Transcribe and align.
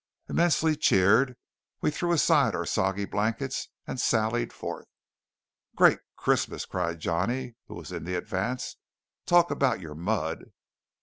Immensely 0.27 0.75
cheered, 0.75 1.37
we 1.81 1.91
threw 1.91 2.11
aside 2.11 2.55
our 2.55 2.65
soggy 2.65 3.05
blankets 3.05 3.67
and 3.85 4.01
sallied 4.01 4.51
forth. 4.51 4.87
"Great 5.75 5.99
Christmas!" 6.15 6.65
cried 6.65 6.99
Johnny, 6.99 7.53
who 7.67 7.75
was 7.75 7.91
in 7.91 8.03
the 8.03 8.15
advance. 8.15 8.77
"Talk 9.27 9.51
about 9.51 9.79
your 9.79 9.93
mud!" 9.93 10.45